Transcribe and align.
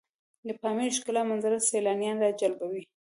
د 0.47 0.49
پامیر 0.61 0.91
ښکلي 0.97 1.21
منظرې 1.29 1.59
سیلانیان 1.71 2.17
راجلبوي. 2.25 2.83